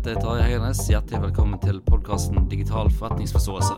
dette 0.00 0.14
er 0.16 0.22
Tarjei 0.22 0.44
Hegernes. 0.46 0.78
Hjertelig 0.88 1.18
velkommen 1.26 1.58
til 1.60 1.76
podkasten 1.84 2.46
Digital 2.48 2.88
forretningsforståelse. 2.96 3.74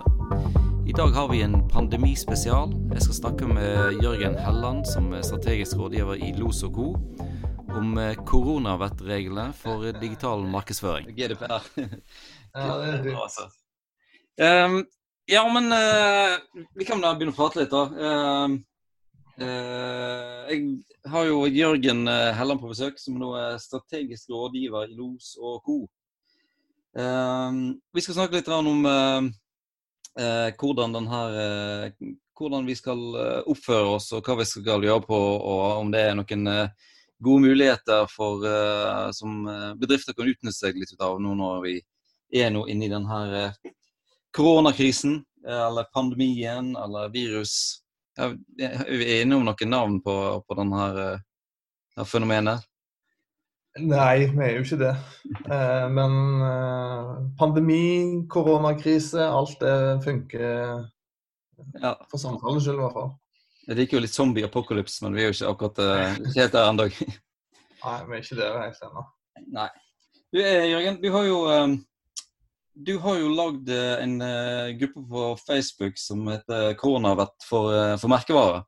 I 0.87 0.93
dag 0.95 1.11
har 1.17 1.27
vi 1.33 1.41
en 1.43 1.57
pandemispesial. 1.67 2.71
Jeg 2.93 3.03
skal 3.03 3.17
snakke 3.17 3.47
med 3.51 3.97
Jørgen 4.05 4.37
Helland, 4.39 4.85
som 4.87 5.09
er 5.17 5.25
strategisk 5.27 5.81
rådgiver 5.81 6.21
i 6.23 6.29
Los 6.37 6.61
Co. 6.63 6.93
om 7.75 7.99
eh, 7.99 8.15
koronavettreglene 8.29 9.51
for 9.59 9.89
digital 9.99 10.45
markedsføring. 10.47 11.09
GDPR. 11.17 11.67
ja, 12.55 12.69
det 12.79 12.93
er 12.93 13.03
det. 13.03 13.15
Altså. 13.25 13.49
Um, 14.39 14.77
ja, 15.27 15.43
men 15.51 15.75
uh, 15.75 16.37
vi 16.79 16.87
kan 16.87 17.03
da 17.03 17.17
begynne 17.17 17.35
å 17.35 17.39
prate 17.41 17.65
litt, 17.65 17.75
da. 17.75 17.83
Uh, 19.43 20.47
jeg 20.53 21.11
har 21.11 21.27
jo 21.27 21.43
Jørgen 21.51 22.07
Helland 22.07 22.63
på 22.63 22.71
besøk, 22.71 23.03
som 23.03 23.19
nå 23.19 23.33
er 23.41 23.59
strategisk 23.59 24.31
rådgiver 24.31 24.87
i 24.87 24.95
Los 25.01 25.33
og 25.43 25.59
Co. 25.67 25.81
vi 26.93 28.03
skal 28.05 28.15
snakke 28.17 28.37
litt 28.37 28.49
om 28.53 28.85
hvordan, 30.61 31.07
her, 31.09 31.37
hvordan 32.37 32.67
vi 32.69 32.75
skal 32.77 33.01
oppføre 33.49 33.95
oss, 33.95 34.11
og 34.13 34.27
hva 34.27 34.37
vi 34.43 34.49
skal 34.51 34.85
gjøre 34.85 35.01
på, 35.07 35.17
og 35.17 35.63
om 35.79 35.93
det 35.95 36.03
er 36.05 36.19
noen 36.19 36.45
gode 37.23 37.47
muligheter 37.47 38.05
for, 38.13 38.45
som 39.17 39.47
bedrifter 39.81 40.13
kan 40.19 40.29
utnytte 40.29 40.59
seg 40.59 40.77
litt 40.77 40.93
av 41.01 41.17
nå 41.23 41.33
når 41.39 41.65
vi 41.65 41.79
er 42.43 42.53
nå 42.53 42.67
inne 42.69 42.89
i 42.89 42.93
denne 42.93 43.23
koronakrisen, 44.37 45.23
eller 45.45 45.85
pandemien, 45.85 46.77
eller 46.77 47.09
virus. 47.09 47.83
Er 48.19 48.37
vi 48.89 49.21
enige 49.21 49.37
om 49.37 49.47
noen 49.47 49.71
navn 49.71 50.01
på, 50.05 50.15
på 50.47 50.57
denne 50.59 50.89
uh, 51.97 52.05
fenomenet? 52.05 52.65
Nei, 53.81 54.27
vi 54.29 54.43
er 54.45 54.59
jo 54.59 54.65
ikke 54.67 54.81
det. 54.83 54.93
Eh, 55.49 55.87
men 55.97 56.17
eh, 56.45 57.13
pandemi, 57.41 57.85
koronakrise, 58.29 59.25
alt 59.25 59.57
det 59.63 59.77
funker 60.05 60.83
ja. 61.81 61.95
for 62.11 62.21
samtalens 62.21 62.67
skyld, 62.67 62.77
i 62.77 62.83
hvert 62.83 62.99
fall. 62.99 63.13
Jeg 63.69 63.79
liker 63.79 63.97
jo 63.97 64.03
litt 64.03 64.17
zombie 64.17 64.45
apocalypse, 64.45 65.01
men 65.05 65.17
vi 65.17 65.23
er 65.23 65.31
jo 65.31 65.37
ikke 65.37 65.53
akkurat 65.55 65.81
uh, 65.81 66.17
ikke 66.19 66.41
helt 66.41 66.57
der 66.57 66.69
ennå. 66.69 66.89
Nei, 67.83 67.97
vi 68.09 68.17
er 68.17 68.25
ikke 68.25 68.39
det 68.41 68.51
helt 68.59 68.85
ennå. 68.89 69.05
Nei. 69.55 69.69
Du, 70.33 70.41
eh, 70.43 70.67
Jørgen, 70.73 70.99
du 71.03 71.09
har 71.15 71.27
jo 71.29 71.39
du 72.73 72.93
har 73.05 73.19
jo 73.21 73.33
lagd 73.37 73.69
eh, 73.69 74.03
en 74.03 74.15
gruppe 74.81 75.03
på 75.11 75.25
Facebook 75.47 75.99
som 76.01 76.25
heter 76.33 76.73
Koronavett 76.81 77.45
for, 77.45 77.73
for 78.01 78.13
merkevarer. 78.13 78.65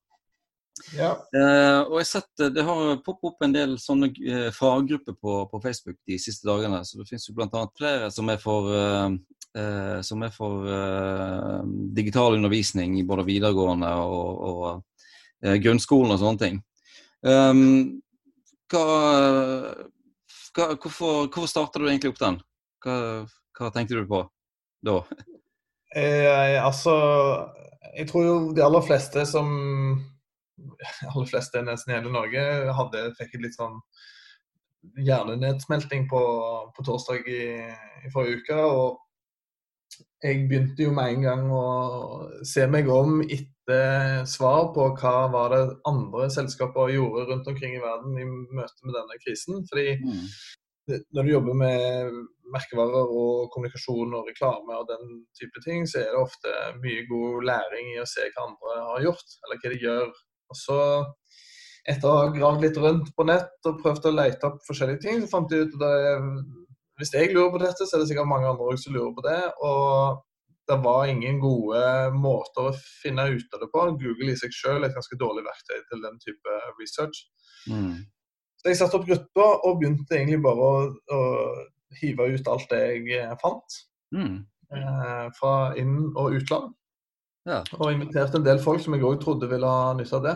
Ja. 0.97 1.13
Uh, 1.31 1.87
og 1.87 2.01
jeg 2.01 2.03
har 2.03 2.09
sett 2.09 2.43
Det 2.57 2.65
har 2.67 2.97
poppet 3.07 3.29
opp 3.31 3.45
en 3.47 3.55
del 3.55 3.77
sånne 3.79 4.11
faggrupper 4.55 5.15
på, 5.15 5.37
på, 5.51 5.61
Facebook 5.63 6.01
de 6.09 6.19
siste 6.19 6.49
dagene. 6.49 6.83
Så 6.85 6.99
det 6.99 7.07
finnes 7.09 7.29
jo 7.29 7.37
bl.a. 7.37 7.65
flere 7.79 8.11
som 8.15 8.31
er 8.33 8.41
for, 8.43 8.71
som 10.03 10.25
er 10.27 10.33
for 10.35 10.67
digital 11.95 12.35
undervisning 12.41 12.99
i 12.99 13.07
både 13.07 13.27
videregående 13.29 13.93
og, 14.03 14.43
og 14.51 15.53
grunnskolen 15.63 16.17
og 16.17 16.23
sånne 16.25 16.43
ting. 16.43 16.59
Um, 17.25 18.03
hva, 18.73 18.85
hva, 20.55 20.67
hvorfor, 20.75 21.29
hvorfor 21.29 21.49
starta 21.49 21.81
du 21.81 21.87
egentlig 21.89 22.13
opp 22.13 22.21
den? 22.21 22.41
Hva, 22.85 22.97
hva 23.59 23.71
tenkte 23.75 24.01
du 24.01 24.09
på 24.11 24.25
da? 24.85 24.99
Eh, 25.95 26.59
altså, 26.59 26.95
jeg 27.95 28.09
tror 28.11 28.27
jo 28.27 28.35
de 28.57 28.65
aller 28.65 28.85
fleste 28.85 29.25
som 29.31 29.49
aller 31.13 31.31
fleste 31.31 31.63
nesten 31.65 31.93
i 31.93 31.97
hele 31.99 32.13
Norge 32.13 32.43
hadde, 32.79 33.07
fikk 33.19 33.39
litt 33.43 33.57
sånn 33.57 33.81
hjernenedsmelting 35.01 36.07
på, 36.11 36.21
på 36.77 36.85
torsdag 36.85 37.29
i, 37.31 37.45
i, 38.05 38.13
forrige 38.13 38.43
uke. 38.43 38.59
Og 38.61 40.03
jeg 40.25 40.45
begynte 40.49 40.87
jo 40.87 40.93
med 40.97 41.15
en 41.15 41.25
gang 41.25 41.47
å 41.53 41.65
se 42.47 42.67
meg 42.69 42.91
om 42.93 43.23
etter 43.25 44.27
svar 44.29 44.75
på 44.77 44.91
hva 45.01 45.15
var 45.33 45.55
det 45.55 45.63
andre 45.89 46.29
selskaper 46.33 46.93
gjorde 46.93 47.25
rundt 47.31 47.49
omkring 47.49 47.79
i 47.79 47.81
verden 47.81 48.19
i 48.21 48.27
møte 48.29 48.85
med 48.85 48.99
denne 48.99 49.19
krisen. 49.25 49.65
Fordi 49.71 49.97
mm 50.05 50.29
når 50.87 51.23
du 51.23 51.31
jobber 51.31 51.57
med 51.57 52.13
merkevarer 52.55 53.13
og 53.21 53.49
kommunikasjon 53.55 54.15
og 54.19 54.29
reklame 54.29 54.77
og 54.77 54.89
den 54.91 55.23
type 55.39 55.63
ting, 55.65 55.87
så 55.89 56.03
er 56.03 56.13
det 56.13 56.21
ofte 56.21 56.53
mye 56.83 57.07
god 57.09 57.49
læring 57.51 57.95
i 57.95 58.01
å 58.03 58.09
se 58.09 58.27
hva 58.29 58.49
andre 58.49 58.77
har 58.91 59.07
gjort, 59.07 59.37
eller 59.45 59.63
hva 59.63 59.73
de 59.73 59.81
gjør. 59.87 60.13
Og 60.53 60.59
så, 60.59 60.79
etter 61.89 62.11
å 62.11 62.19
ha 62.21 62.29
gravd 62.35 62.67
litt 62.67 62.79
rundt 62.81 63.11
på 63.17 63.27
nett 63.29 63.69
og 63.71 63.81
prøvd 63.83 64.11
å 64.11 64.15
lete 64.19 64.51
opp 64.51 64.61
forskjellige 64.67 65.03
ting, 65.05 65.25
så 65.25 65.33
fant 65.37 65.53
jeg 65.53 65.69
ut 65.69 65.81
at 65.81 66.29
hvis 67.01 67.11
jeg 67.15 67.33
lurer 67.35 67.51
på 67.51 67.61
dette, 67.63 67.87
så 67.87 67.97
er 67.97 68.03
det 68.03 68.11
sikkert 68.11 68.31
mange 68.31 68.47
andre 68.49 68.71
òg 68.71 68.79
som 68.79 68.95
lurer 68.95 69.15
på 69.17 69.25
det. 69.27 69.41
Og 69.67 70.23
det 70.71 70.77
var 70.85 71.11
ingen 71.11 71.41
gode 71.43 71.81
måter 72.17 72.71
å 72.71 72.77
finne 73.03 73.27
ut 73.35 73.57
av 73.57 73.65
det 73.65 73.71
på. 73.73 73.87
Google 74.01 74.33
i 74.33 74.39
seg 74.39 74.55
selv 74.55 74.81
er 74.81 74.89
et 74.89 74.97
ganske 74.97 75.19
dårlig 75.21 75.45
verktøy 75.45 75.81
til 75.91 76.05
den 76.05 76.21
type 76.23 76.59
research. 76.79 77.25
Mm. 77.69 78.05
Så 78.61 78.71
jeg 78.71 78.81
satte 78.81 79.01
opp 79.01 79.09
gruppa 79.09 79.49
og 79.67 79.81
begynte 79.81 80.17
egentlig 80.17 80.41
bare 80.45 80.71
å, 80.71 80.87
å 81.19 81.21
hive 82.01 82.31
ut 82.33 82.49
alt 82.49 82.71
det 82.71 82.83
jeg 83.11 83.37
fant. 83.43 83.81
Mm. 84.15 84.39
Eh, 84.75 85.27
fra 85.37 85.55
inn- 85.81 86.15
og 86.15 86.39
utland. 86.39 86.73
Ja. 87.45 87.61
Og 87.79 87.93
inviterte 87.93 88.41
en 88.41 88.47
del 88.47 88.61
folk 88.63 88.83
som 88.83 88.97
jeg 88.97 89.05
òg 89.05 89.19
trodde 89.23 89.49
ville 89.51 89.69
ha 89.69 89.93
nytte 89.97 90.19
av 90.19 90.25
det. 90.25 90.35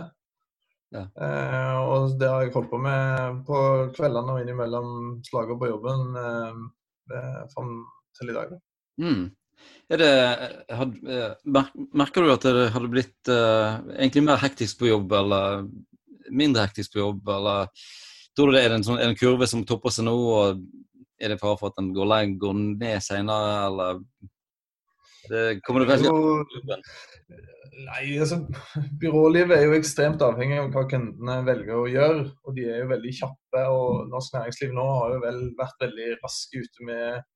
Ja. 0.95 1.05
Eh, 1.21 1.79
og 1.85 2.15
det 2.21 2.29
har 2.29 2.45
jeg 2.45 2.55
holdt 2.55 2.71
på 2.73 2.81
med 2.81 3.43
på 3.49 3.59
kveldene 3.97 4.35
og 4.35 4.41
innimellom 4.43 4.93
slager 5.27 5.59
på 5.61 5.69
jobben 5.69 6.17
eh, 6.17 6.63
eh 7.17 7.43
fram 7.53 7.75
til 8.17 8.33
i 8.33 8.37
dag. 8.37 8.57
Mm. 9.01 9.29
Det, 9.89 10.11
had, 10.71 10.97
eh, 11.09 11.63
merker 11.97 12.25
du 12.25 12.33
at 12.33 12.45
det 12.47 12.69
hadde 12.75 12.93
blitt 12.93 13.31
eh, 13.33 13.79
egentlig 13.99 14.25
mer 14.25 14.41
hektisk 14.41 14.81
på 14.81 14.91
jobb, 14.91 15.13
eller 15.13 15.65
mindre 16.31 16.67
hektisk 16.69 16.97
på 16.97 17.05
jobb, 17.05 17.35
eller 17.39 17.73
Tror 18.39 18.53
du 18.53 18.55
det 18.55 18.61
er 18.69 18.71
en, 18.71 18.85
sånn, 18.87 19.01
en 19.03 19.17
kurve 19.19 19.49
som 19.51 19.65
topper 19.67 19.91
seg 19.91 20.05
nå, 20.07 20.13
og 20.15 20.61
er 21.19 21.33
det 21.33 21.41
fare 21.41 21.59
for 21.59 21.73
at 21.73 21.79
den 21.81 21.89
går, 21.91 22.13
går 22.39 22.53
ned 22.55 23.03
senere, 23.03 23.65
eller 23.67 23.97
det, 25.31 25.45
kommer 25.67 25.85
det 25.85 25.97
veldig 25.97 26.13
Nei, 27.79 28.19
altså 28.19 28.41
Byrålivet 29.01 29.55
er 29.57 29.67
jo 29.69 29.77
ekstremt 29.77 30.23
avhengig 30.25 30.59
av 30.61 30.71
hva 30.75 30.85
kundene 30.91 31.39
velger 31.47 31.77
å 31.79 31.89
gjøre. 31.91 32.23
Og 32.47 32.57
de 32.57 32.67
er 32.67 32.83
jo 32.83 32.93
veldig 32.93 33.15
kjappe. 33.21 33.65
og 33.71 34.09
Norsk 34.13 34.35
næringsliv 34.37 34.75
nå 34.77 34.87
har 34.89 35.15
jo 35.15 35.21
vel 35.25 35.43
vært 35.59 35.85
veldig 35.87 36.09
raske 36.23 36.65
ute 36.65 36.89
med, 36.89 37.29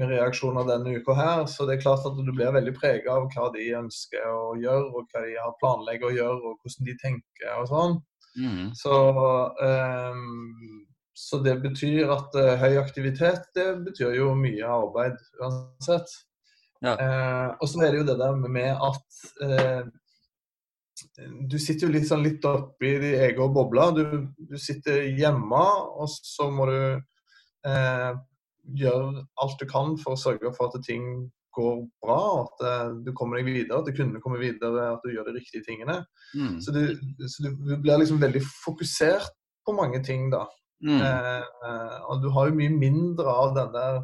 med 0.00 0.12
reaksjoner 0.12 0.68
denne 0.68 0.98
uka 1.00 1.16
her. 1.16 1.46
Så 1.50 1.68
det 1.68 1.78
er 1.78 1.84
klart 1.86 2.06
at 2.08 2.18
du 2.18 2.28
blir 2.28 2.52
veldig 2.56 2.76
prega 2.76 3.16
av 3.16 3.30
hva 3.32 3.48
de 3.56 3.70
ønsker 3.80 4.28
å 4.28 4.54
gjøre, 4.60 4.86
og 4.92 5.08
hva 5.08 5.24
de 5.26 5.36
har 5.38 5.58
planlegger 5.62 6.10
å 6.10 6.14
gjøre, 6.18 6.38
og 6.52 6.60
hvordan 6.60 6.90
de 6.90 7.00
tenker 7.00 7.56
og 7.56 7.72
sånn. 7.72 8.00
Mm. 8.38 8.66
Så, 8.78 8.96
um, 9.58 10.82
så, 11.18 11.40
det 11.42 11.56
betyr 11.64 12.12
at 12.14 12.36
uh, 12.38 12.52
høy 12.60 12.76
aktivitet, 12.78 13.48
det 13.56 13.72
betyr 13.88 14.14
jo 14.20 14.34
mye 14.38 14.68
arbeid 14.70 15.16
uansett. 15.40 16.12
Ja. 16.80 16.94
Eh, 16.96 17.48
og 17.60 17.68
så 17.68 17.82
er 17.84 17.92
det 17.92 18.00
jo 18.00 18.08
det 18.08 18.18
der 18.20 18.38
med 18.40 18.70
at 18.72 19.20
eh, 19.44 19.82
du 21.50 21.58
sitter 21.60 21.86
jo 21.86 21.94
litt 21.94 22.08
sånn 22.08 22.24
litt 22.24 22.44
oppi 22.48 22.94
din 23.00 23.20
egen 23.26 23.52
boble. 23.54 23.86
Du, 23.96 24.04
du, 24.50 24.56
sitter 24.60 25.02
hjemme, 25.16 25.64
og 26.00 26.08
så 26.12 26.48
må 26.52 26.68
du 26.70 26.80
eh, 27.68 28.10
gjøre 28.80 29.26
alt 29.42 29.60
du 29.60 29.68
kan 29.70 29.96
for 30.00 30.16
å 30.16 30.20
sørge 30.20 30.52
for 30.56 30.70
at 30.70 30.84
ting 30.86 31.30
går 31.56 31.80
bra, 32.04 32.20
at 32.44 32.64
eh, 32.66 32.92
du 33.06 33.12
kommer 33.16 33.40
deg 33.40 33.50
videre, 33.50 33.80
at 33.80 33.90
kundene 33.96 34.22
kommer 34.22 34.42
videre, 34.42 34.92
at 34.94 35.04
du 35.04 35.12
gjør 35.14 35.30
de 35.30 35.36
riktige 35.38 35.66
tingene. 35.66 36.00
Mm. 36.34 36.60
Så, 36.62 36.74
du, 36.74 36.84
så, 37.26 37.48
du, 37.48 37.74
blir 37.82 38.00
liksom 38.00 38.22
veldig 38.22 38.42
fokusert 38.46 39.34
på 39.66 39.74
mange 39.76 40.02
ting, 40.06 40.30
da. 40.32 40.46
Mm. 40.84 41.00
Eh, 41.04 41.98
og 42.08 42.22
du 42.22 42.30
har 42.36 42.48
jo 42.48 42.56
mye 42.56 42.72
mindre 42.72 43.34
av 43.42 43.52
den 43.58 43.74
der 43.74 43.98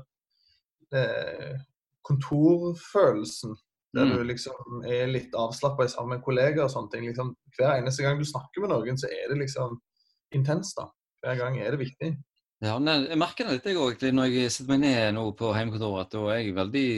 uh, 0.92 1.54
kontorfølelsen. 2.06 3.56
Der 3.96 4.06
mm. 4.06 4.12
du 4.12 4.24
liksom 4.28 4.86
er 4.86 5.08
litt 5.08 5.34
avslappa 5.38 5.86
sammen 5.88 6.16
med 6.16 6.24
kollegaer 6.24 6.66
og 6.66 6.72
sånne 6.72 6.92
ting. 6.92 7.06
Liksom, 7.08 7.34
hver 7.56 7.78
eneste 7.78 8.04
gang 8.04 8.20
du 8.20 8.26
snakker 8.28 8.64
med 8.64 8.74
noen, 8.74 8.98
så 9.00 9.08
er 9.08 9.30
det 9.32 9.40
liksom 9.40 9.78
intenst, 10.36 10.78
da. 10.78 10.90
Hver 11.24 11.38
gang 11.40 11.60
er 11.62 11.72
det 11.72 11.80
viktig. 11.80 12.10
Ja, 12.64 12.78
men 12.80 13.06
jeg 13.06 13.18
merker 13.20 13.48
det 13.48 13.58
litt 13.58 13.68
jeg 13.68 13.80
òg, 13.80 14.02
når 14.16 14.32
jeg 14.32 14.52
setter 14.52 14.72
meg 14.74 14.82
ned 14.84 15.16
nå 15.16 15.24
på 15.36 15.52
hjemmekontoret. 15.56 16.12
Da 16.12 16.26
er 16.32 16.42
jeg 16.42 16.56
veldig 16.56 16.88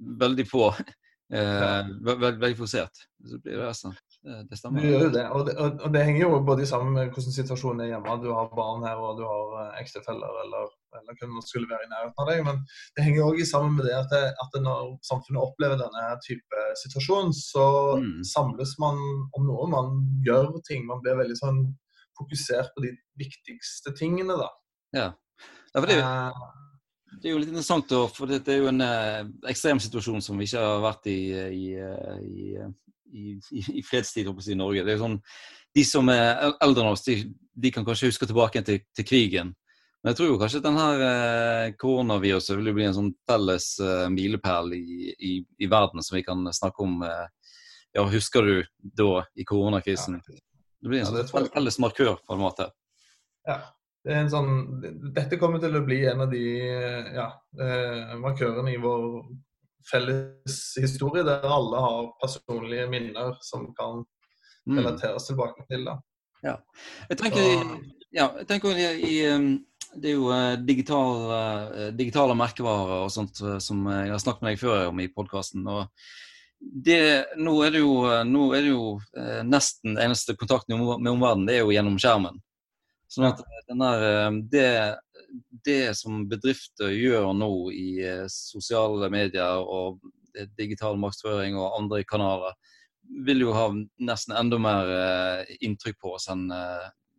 veldig 0.00 0.48
få. 0.48 0.72
Eh, 1.30 1.86
veldig, 2.02 2.40
veldig 2.42 2.56
fokusert. 2.58 3.04
Så 3.22 3.36
blir 3.38 3.60
det 3.60 3.68
sånn. 3.78 3.92
Det 4.20 4.56
stemmer. 4.58 4.84
Gjør 4.84 5.06
jo 5.06 5.12
det. 5.14 5.22
Og, 5.32 5.46
det. 5.48 5.54
og, 5.56 5.86
det, 5.94 6.02
henger 6.04 6.20
jo 6.26 6.40
både 6.44 6.66
sammen 6.68 6.92
med 6.92 7.14
hvordan 7.14 7.32
situasjonen 7.32 7.80
er 7.86 7.94
hjemme. 7.94 8.16
Du 8.20 8.28
har 8.36 8.50
barn 8.52 8.82
her 8.84 9.00
og 9.00 9.16
du 9.16 9.22
har 9.24 9.54
eh, 9.62 9.78
ektefeller 9.80 10.40
eller, 10.42 10.66
eller 10.98 11.16
hvem 11.16 11.38
skulle 11.46 11.70
være 11.70 11.86
i 11.86 11.90
nærheten 11.92 12.20
av 12.20 12.28
deg. 12.28 12.42
Men 12.44 12.60
det 12.96 13.06
henger 13.06 13.30
òg 13.30 13.40
sammen 13.48 13.78
med 13.78 13.88
det 13.88 13.94
at, 13.96 14.12
det, 14.12 14.34
at 14.44 14.58
når 14.60 14.92
samfunnet 15.08 15.40
opplever 15.40 15.80
denne 15.80 16.04
type 16.26 16.66
situasjon, 16.82 17.32
så 17.36 17.66
mm. 18.02 18.18
samles 18.28 18.74
man 18.82 19.00
om 19.38 19.48
noe. 19.48 19.70
Man 19.72 20.04
gjør 20.26 20.52
ting. 20.68 20.84
Man 20.90 21.00
blir 21.00 21.16
veldig 21.22 21.38
sånn 21.40 21.64
fokusert 22.20 22.74
på 22.76 22.84
de 22.84 22.92
viktigste 23.20 23.94
tingene, 23.96 24.36
da. 24.36 24.50
Ja. 24.98 25.08
ja 25.72 25.84
det, 25.86 25.96
jo, 25.96 26.12
det 27.16 27.30
er 27.30 27.32
jo 27.32 27.40
litt 27.40 27.54
interessant, 27.54 27.96
for 28.12 28.28
det 28.28 28.44
er 28.52 28.60
jo 28.60 28.68
en 28.68 28.84
ekstremsituasjon 28.84 29.48
ekstrem 29.48 29.80
situasjon 29.86 30.24
som 30.28 30.36
vi 30.36 30.50
ikke 30.50 30.66
har 30.66 30.84
vært 30.84 31.08
i 31.08 31.18
i, 31.32 31.66
i, 32.20 32.68
i, 33.12 33.38
i 33.80 33.82
fredstid 33.86 34.28
i 34.28 34.58
Norge. 34.58 34.84
Det 34.86 34.94
er 34.94 35.00
sånn, 35.00 35.18
De 35.74 35.84
som 35.86 36.08
er 36.12 36.52
eldre 36.62 36.84
enn 36.84 36.92
oss, 36.92 37.04
de, 37.06 37.16
de, 37.54 37.72
kan 37.74 37.86
kanskje 37.86 38.10
huske 38.10 38.28
tilbake 38.28 38.62
til, 38.66 38.80
til, 38.96 39.06
krigen. 39.06 39.54
Men 40.00 40.12
jeg 40.12 40.18
tror 40.18 40.30
jo 40.30 40.38
kanskje 40.40 40.60
at 40.62 40.66
denne 40.66 40.86
eh, 41.06 41.72
koronaviruset 41.80 42.56
vil 42.56 42.72
bli 42.76 42.86
en 42.88 42.96
sånn 42.96 43.10
felles 43.28 43.72
eh, 43.84 44.06
milepæl 44.12 44.72
i, 44.76 45.10
i, 45.12 45.32
i, 45.60 45.68
verden 45.68 46.02
som 46.02 46.16
vi 46.16 46.24
kan 46.24 46.46
snakke 46.56 46.86
om. 46.86 47.02
Eh, 47.04 47.52
ja, 47.98 48.06
Husker 48.08 48.46
du 48.46 48.54
da, 48.80 49.26
i 49.36 49.44
koronakrisen? 49.44 50.20
Det 50.24 50.88
blir 50.88 51.02
en 51.02 51.10
sånn 51.10 51.52
felles 51.52 51.78
markør 51.82 52.16
på 52.24 52.38
en 52.38 52.42
måte. 52.42 52.70
Ja, 53.46 53.60
det 54.04 54.14
er 54.14 54.22
en 54.22 54.32
sånn, 54.32 54.52
dette 55.12 55.36
kommer 55.40 55.60
til 55.60 55.76
å 55.76 55.84
bli 55.84 56.00
en 56.08 56.24
av 56.24 56.32
de 56.32 56.44
ja, 57.12 57.26
eh, 57.60 58.14
markørene 58.20 58.72
i 58.72 58.80
vår 58.80 59.04
felles 59.88 60.58
historie, 60.80 61.24
der 61.26 61.46
alle 61.46 61.80
har 61.82 62.12
personlige 62.20 62.86
minner 62.90 63.36
som 63.44 63.68
kan 63.76 64.02
mm. 64.66 64.78
relateres 64.78 65.26
tilbake 65.28 65.64
til. 65.70 65.86
Da. 65.88 65.96
Ja. 66.44 66.56
Jeg 67.10 67.20
tenker, 67.20 67.74
ja, 68.12 68.30
jeg 68.40 68.48
tenker 68.50 68.78
i, 68.78 68.88
i, 69.08 69.16
um, 69.34 69.50
Det 69.90 70.12
er 70.12 70.14
jo 70.14 70.28
uh, 70.30 70.54
digital, 70.62 71.24
uh, 71.30 71.88
digitale 71.98 72.36
merkevarer 72.38 73.06
og 73.06 73.10
sånt 73.10 73.40
uh, 73.42 73.58
som 73.58 73.82
jeg 73.90 74.12
har 74.12 74.22
snakket 74.22 74.44
med 74.44 74.54
deg 74.54 74.60
før 74.62 74.84
om 74.92 75.00
i 75.02 75.08
podkasten. 75.10 75.64
Nå 75.66 77.56
er 77.64 77.72
det 77.72 77.80
jo, 77.80 77.94
nå 78.28 78.44
er 78.52 78.62
det 78.66 78.70
jo 78.70 78.84
nesten 79.48 79.96
eneste 79.96 80.36
kontakten 80.36 80.76
med 80.76 81.08
omverdenen 81.08 81.48
det 81.48 81.56
er 81.56 81.64
jo 81.64 81.72
gjennom 81.72 81.96
skjermen. 81.98 82.36
Sånn 83.10 83.26
at 83.26 83.40
den 83.66 83.82
der, 83.82 84.04
eh, 84.06 84.36
det, 84.52 84.66
det, 85.64 85.94
som 85.98 86.24
bedrifter 86.28 86.92
gjør 86.94 87.32
nå 87.36 87.52
i 87.74 87.88
eh, 88.06 88.26
sosiale 88.30 89.10
medier 89.12 89.60
og 89.60 90.00
digital 90.58 90.98
markedsføring 91.00 91.58
og 91.58 91.74
andre 91.78 92.04
kanaler, 92.06 92.54
vil 93.26 93.42
jo 93.42 93.54
ha 93.56 93.66
nesten 94.06 94.36
enda 94.38 94.60
mer 94.62 94.92
eh, 94.94 95.56
inntrykk 95.66 95.98
på 96.00 96.14
oss 96.18 96.30
enn 96.30 96.46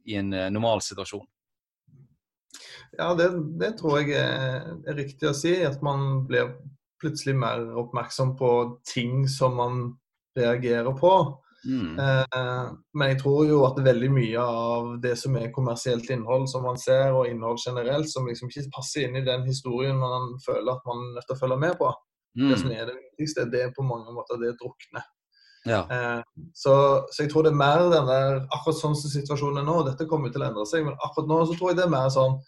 i 0.10 0.16
en 0.18 0.32
normal 0.32 0.82
situasjon. 0.82 1.28
Ja, 2.98 3.14
det, 3.16 3.30
det 3.62 3.76
tror 3.80 4.02
jeg 4.02 4.16
er, 4.18 4.96
riktig 4.98 5.30
å 5.30 5.36
si. 5.38 5.54
At 5.64 5.84
man 5.86 6.26
blir 6.28 6.56
plutselig 7.02 7.38
mer 7.40 7.64
oppmerksom 7.80 8.36
på 8.40 8.52
ting 8.88 9.28
som 9.32 9.56
man 9.60 9.84
reagerer 10.38 10.92
på. 10.98 11.14
Mm. 11.66 12.00
Eh, 12.00 12.70
men 12.98 13.12
jeg 13.12 13.20
tror 13.22 13.46
jo 13.46 13.62
at 13.68 13.80
veldig 13.86 14.10
mye 14.14 14.42
av 14.44 14.92
det 15.04 15.14
som 15.20 15.36
er 15.38 15.52
kommersielt 15.54 16.10
innhold 16.14 16.48
som 16.50 16.66
man 16.66 16.80
ser, 16.82 17.12
og 17.14 17.30
innhold 17.30 17.62
generelt, 17.66 18.10
som 18.10 18.28
liksom 18.30 18.50
ikke 18.50 18.70
passer 18.76 19.08
inn 19.08 19.20
i 19.20 19.26
den 19.26 19.46
historien 19.48 20.00
man 20.02 20.36
føler 20.46 20.74
at 20.74 20.86
man 20.90 21.04
er 21.06 21.18
nødt 21.20 21.30
til 21.30 21.38
å 21.38 21.42
følge 21.44 21.60
med 21.62 21.78
på, 21.82 21.92
mm. 22.40 22.48
det 22.50 22.62
som 22.64 22.74
er 22.74 22.86
det 22.90 22.98
viktigste, 22.98 23.50
det 23.54 23.66
er 23.68 23.76
på 23.78 23.86
mange 23.86 24.14
måter 24.16 24.42
det 24.42 24.56
drukner. 24.62 25.06
Ja. 25.70 25.84
Eh, 25.94 26.22
så, 26.58 26.74
så, 27.12 27.22
jeg 27.22 27.30
tror 27.32 27.46
det 27.46 27.52
er 27.52 27.60
mer 27.60 27.84
den 27.92 28.08
der 28.10 28.40
Akkurat 28.50 28.80
sånn 28.80 28.96
som 28.98 29.12
situasjonen 29.14 29.60
er 29.62 29.68
nå, 29.68 29.76
dette 29.86 30.08
kommer 30.10 30.34
til 30.34 30.42
å 30.42 30.48
endre 30.48 30.66
seg, 30.66 30.88
men 30.88 30.98
akkurat 30.98 31.30
nå 31.30 31.42
så 31.46 31.58
tror 31.58 31.72
jeg 31.72 31.78
det 31.78 31.86
er 31.86 31.94
mer 31.94 32.10
sånn 32.14 32.40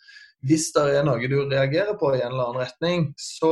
hvis 0.43 0.69
det 0.75 0.83
er 0.97 1.05
noe 1.07 1.29
du 1.31 1.37
reagerer 1.47 1.95
på 1.99 2.09
i 2.13 2.21
en 2.21 2.33
eller 2.33 2.49
annen 2.49 2.63
retning, 2.65 3.05
så 3.19 3.51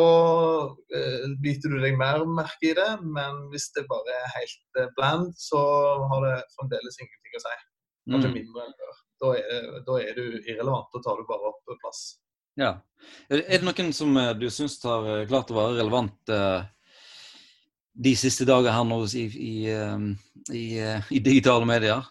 eh, 0.91 1.27
biter 1.43 1.71
du 1.71 1.77
deg 1.79 1.95
mer 1.99 2.25
merke 2.27 2.71
i 2.71 2.73
det. 2.75 2.89
Men 3.05 3.45
hvis 3.53 3.69
det 3.77 3.85
bare 3.91 4.17
er 4.17 4.33
helt 4.35 4.81
eh, 4.81 4.89
bland, 4.97 5.31
så 5.39 5.61
har 6.11 6.25
det 6.25 6.33
fremdeles 6.57 6.99
ingenting 6.99 7.39
å 7.39 7.43
si. 7.45 7.55
Kanskje 8.11 8.31
mm. 8.33 8.35
mindre 8.35 8.65
enn 8.65 8.75
før. 8.81 8.99
Da 9.21 9.31
er, 9.37 9.71
da 9.87 9.97
er, 10.01 10.17
du 10.17 10.37
irrelevant. 10.41 10.91
Da 10.91 11.03
tar 11.05 11.21
du 11.21 11.27
bare 11.29 11.53
opp 11.53 11.73
plass. 11.79 12.03
Ja. 12.59 12.75
Er 13.31 13.61
det 13.61 13.65
noen 13.65 13.91
som 13.95 14.15
eh, 14.19 14.33
du 14.37 14.49
syns 14.51 14.79
har 14.83 15.07
eh, 15.07 15.27
klart 15.29 15.51
å 15.53 15.57
være 15.57 15.77
relevant 15.79 16.31
eh, 16.33 16.63
de 17.91 18.15
siste 18.19 18.47
dager 18.47 18.75
her 18.75 18.87
nå 18.87 18.99
i, 19.19 19.25
i, 19.31 19.53
i, 20.55 20.65
i 21.11 21.23
digitale 21.23 21.67
medier? 21.67 22.03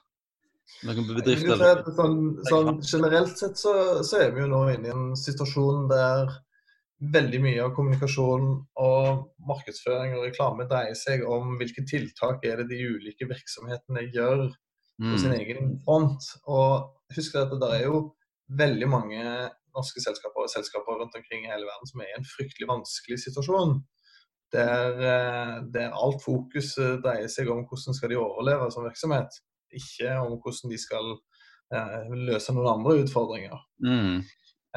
Noen 0.89 1.09
bedrifter? 1.09 1.83
Sånn, 1.97 2.21
sånn, 2.49 2.79
generelt 2.81 3.37
sett 3.37 3.59
så, 3.61 3.75
så, 4.07 4.23
er 4.23 4.33
vi 4.33 4.45
jo 4.45 4.49
nå 4.49 4.63
inne 4.73 4.89
i 4.89 4.95
en 4.95 5.11
situasjon 5.19 5.91
der 5.91 6.31
veldig 7.01 7.41
mye 7.45 7.61
av 7.65 7.75
kommunikasjon 7.77 8.49
og 8.81 9.21
markedsføring 9.49 10.17
og 10.17 10.27
reklame 10.27 10.67
dreier 10.69 10.97
seg 10.99 11.25
om 11.25 11.55
hvilke 11.61 11.85
tiltak 11.89 12.45
er 12.49 12.61
det 12.61 12.71
de 12.73 12.81
ulike 12.97 13.29
virksomhetene 13.29 14.07
gjør 14.09 14.49
på 15.01 15.21
sin 15.21 15.33
mm. 15.33 15.37
egen 15.39 15.71
front. 15.85 16.27
Og 16.49 17.15
husk 17.17 17.39
at 17.41 17.53
det 17.61 17.71
er 17.77 17.87
jo 17.87 18.03
veldig 18.61 18.91
mange 18.91 19.23
norske 19.77 20.03
selskaper 20.03 20.45
og 20.45 20.53
selskaper 20.53 20.99
rundt 21.01 21.17
omkring 21.17 21.47
i 21.47 21.53
hele 21.53 21.69
verden 21.69 21.89
som 21.89 22.03
er 22.03 22.11
i 22.11 22.19
en 22.19 22.29
fryktelig 22.29 22.69
vanskelig 22.69 23.21
situasjon. 23.25 23.79
Der, 24.51 24.97
eh, 25.07 25.57
der 25.73 25.93
alt 25.95 26.25
fokus 26.25 26.73
dreier 27.05 27.29
seg 27.31 27.53
om 27.53 27.63
hvordan 27.69 27.95
skal 27.95 28.11
de 28.11 28.19
overleve 28.19 28.67
som 28.75 28.89
virksomhet 28.89 29.37
ikke 29.77 30.19
om 30.23 30.37
hvordan 30.37 30.73
de 30.73 30.79
skal 30.81 31.15
eh, 31.75 32.13
løse 32.31 32.55
noen 32.55 32.71
andre 32.75 33.01
utfordringer. 33.05 33.59
Mm. 33.85 34.23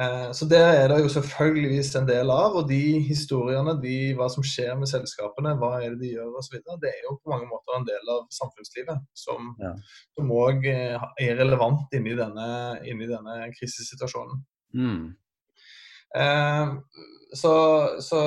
Eh, 0.00 0.30
så 0.34 0.46
det 0.50 0.58
er 0.58 0.88
det 0.90 0.96
jo 1.04 1.10
selvfølgeligvis 1.12 1.92
en 2.00 2.08
del 2.08 2.30
av. 2.34 2.56
Og 2.58 2.68
de 2.70 2.82
historiene, 3.06 3.76
de, 3.82 3.96
hva 4.18 4.28
som 4.32 4.46
skjer 4.46 4.74
med 4.78 4.90
selskapene, 4.90 5.54
hva 5.60 5.76
er 5.80 5.94
det 5.94 6.00
de 6.02 6.14
gjør 6.16 6.38
osv., 6.40 6.56
det 6.82 6.90
er 6.90 7.04
jo 7.06 7.18
på 7.20 7.32
mange 7.32 7.48
måter 7.50 7.78
en 7.78 7.86
del 7.88 8.14
av 8.16 8.24
samfunnslivet 8.34 9.04
som 9.18 9.52
òg 10.24 10.66
ja. 10.66 10.96
Eh, 11.20 11.28
er 11.28 11.38
relevant 11.42 11.94
inni 11.94 12.16
denne, 12.18 12.48
inni 12.90 13.10
denne 13.10 13.50
krisesituasjonen. 13.54 14.42
Mm. 14.74 15.04
Eh, 16.18 16.74
så, 17.34 17.54
så 18.02 18.20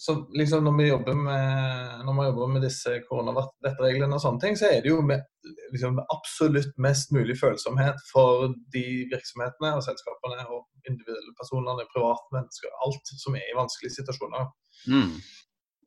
så 0.00 0.14
liksom 0.32 0.64
når 0.64 0.76
vi 0.78 0.84
jobber 0.88 1.16
med, 1.26 2.04
når 2.08 2.24
jobber 2.30 2.52
med 2.54 2.62
disse 2.64 2.94
koronavettreglene 3.04 4.16
og 4.16 4.22
sånne 4.22 4.40
ting, 4.40 4.54
så 4.56 4.70
er 4.70 4.78
det 4.80 4.88
jo 4.88 5.02
med, 5.04 5.26
liksom, 5.74 5.98
absolutt 6.14 6.72
mest 6.80 7.12
mulig 7.12 7.36
følsomhet 7.36 8.00
for 8.08 8.54
de 8.72 8.84
virksomhetene 9.10 9.74
og 9.76 9.84
selskapene 9.84 10.46
og 10.46 10.88
individuelle 10.88 11.34
personene, 11.36 11.84
privatmennesker, 11.92 12.72
alt 12.86 13.12
som 13.20 13.36
er 13.36 13.44
i 13.44 13.58
vanskelige 13.58 13.98
situasjoner. 13.98 14.48
Mm. 14.88 15.12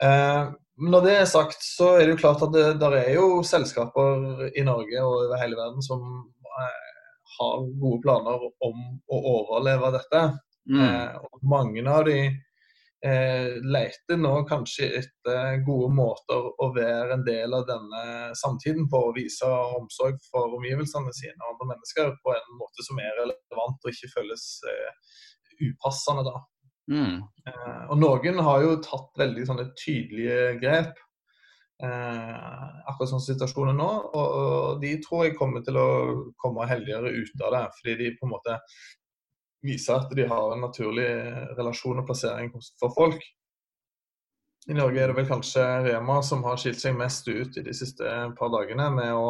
Eh, 0.06 0.54
når 0.94 1.06
det 1.08 1.18
er 1.18 1.34
sagt, 1.34 1.66
så 1.66 1.96
er 1.96 2.06
det 2.06 2.14
jo 2.14 2.22
klart 2.22 2.46
at 2.46 2.54
det 2.54 2.70
der 2.86 3.00
er 3.02 3.12
jo 3.18 3.42
selskaper 3.50 4.46
i 4.54 4.70
Norge 4.70 5.02
og 5.02 5.20
over 5.24 5.42
hele 5.42 5.58
verden 5.58 5.82
som 5.90 6.06
eh, 6.62 6.96
har 7.40 7.68
gode 7.82 8.02
planer 8.06 8.46
om 8.70 8.88
å 9.10 9.26
overleve 9.40 9.96
dette. 9.98 10.26
Mm. 10.70 10.82
Eh, 10.86 11.22
og 11.26 11.46
mange 11.58 11.90
av 11.90 12.06
de 12.06 12.20
eh, 13.06 13.60
leter 13.64 14.20
nå 14.20 14.34
kanskje 14.50 14.90
etter 15.02 15.60
gode 15.68 15.92
måter 15.96 16.48
å 16.64 16.70
være 16.76 17.18
en 17.18 17.26
del 17.28 17.56
av 17.58 17.68
denne 17.70 18.32
samtiden 18.40 18.88
på, 18.92 19.04
og 19.10 19.18
vise 19.18 19.50
omsorg 19.80 20.20
for 20.30 20.56
omgivelsene 20.60 21.14
sine 21.16 21.38
og 21.42 21.54
andre 21.54 21.74
mennesker 21.76 22.16
på 22.24 22.36
en 22.36 22.58
måte 22.60 22.88
som 22.88 23.02
er 23.04 23.16
relevant 23.20 23.84
og 23.84 23.94
ikke 23.94 24.12
føles 24.16 24.48
eh, 24.72 25.16
upassende. 25.70 26.26
da. 26.30 26.44
Mm. 26.92 27.24
Eh, 27.48 27.82
og 27.90 27.98
noen 28.00 28.44
har 28.44 28.64
jo 28.66 28.78
tatt 28.84 29.12
veldig 29.20 29.48
sånne 29.48 29.72
tydelige 29.80 30.54
grep. 30.64 31.00
Eh, 31.84 32.34
akkurat 32.88 33.12
sånn 33.12 33.24
situasjonen 33.24 33.80
nå. 33.80 33.92
Og, 34.14 34.28
og, 34.40 34.82
de 34.84 34.96
tror 35.04 35.28
jeg 35.28 35.38
kommer 35.40 35.64
til 35.66 35.80
å 35.80 35.88
komme 36.40 36.68
heldigere 36.70 37.12
ut 37.16 37.44
av 37.44 37.56
det. 37.56 37.64
Fordi 37.80 37.98
de 38.02 38.12
på 38.20 38.28
en 38.28 38.34
måte 38.36 38.60
viser 39.64 40.02
at 40.02 40.12
de 40.16 40.28
har 40.28 40.54
en 40.54 40.66
naturlig 40.66 41.08
relasjon 41.58 42.02
og 42.02 42.08
plassering 42.10 42.52
for 42.82 42.94
folk. 42.96 43.24
I 44.72 44.76
Norge 44.78 45.02
er 45.02 45.12
det 45.12 45.18
vel 45.18 45.28
kanskje 45.28 45.64
Rema 45.88 46.22
som 46.24 46.44
har 46.48 46.60
skilt 46.60 46.80
seg 46.80 46.96
mest 46.96 47.28
ut 47.28 47.58
i 47.60 47.64
de 47.66 47.74
siste 47.76 48.08
par 48.38 48.52
dagene 48.54 48.88
med 48.96 49.12
å 49.12 49.28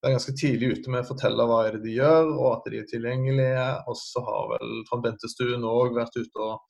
være 0.00 0.14
ganske 0.14 0.34
tidlig 0.38 0.76
ute 0.76 0.92
med 0.92 1.02
å 1.02 1.08
fortelle 1.10 1.46
hva 1.48 1.64
er 1.66 1.76
det 1.76 1.82
de 1.84 1.96
gjør, 1.98 2.30
og 2.36 2.46
at 2.54 2.68
de 2.72 2.80
er 2.80 2.86
tilgjengelige. 2.88 3.64
Og 3.90 3.98
så 3.98 4.22
har 4.24 4.46
vel 4.54 4.76
Trond 4.88 5.04
Bentestuen 5.04 5.66
òg 5.66 5.96
vært 5.98 6.16
ute 6.16 6.46
og 6.46 6.62